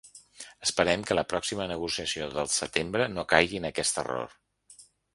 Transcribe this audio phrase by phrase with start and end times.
[0.67, 4.39] Esperem que la pròxima negociació del setembre no caigui en aquest error.